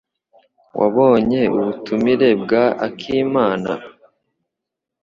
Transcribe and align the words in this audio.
Wabonye 0.79 1.41
ubutumire 1.57 2.29
bwa 2.43 2.65
Akimana? 2.87 3.71